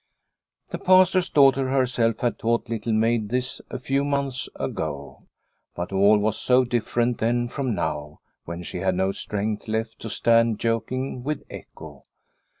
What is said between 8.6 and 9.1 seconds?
she had